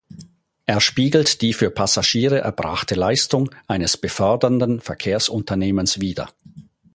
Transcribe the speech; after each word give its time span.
Er 0.65 0.81
spiegelt 0.81 1.41
die 1.43 1.53
für 1.53 1.69
Passagiere 1.69 2.39
erbrachte 2.39 2.95
Leistung 2.95 3.51
eines 3.67 3.97
befördernden 3.97 4.79
Verkehrsunternehmens 4.81 5.99
wider. 5.99 6.31